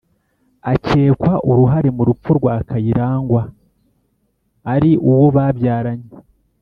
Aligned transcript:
akekwa 0.71 1.33
uruhare 1.49 1.89
mu 1.97 2.03
rupfu 2.09 2.29
rwa 2.39 2.55
Kayirangwa 2.67 3.43
ari 4.73 4.91
uwo 5.09 5.25
babyaranye 5.35 6.09